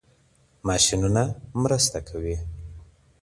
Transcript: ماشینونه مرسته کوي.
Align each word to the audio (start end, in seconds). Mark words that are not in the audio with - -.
ماشینونه 0.67 1.23
مرسته 1.61 1.99
کوي. 2.09 2.35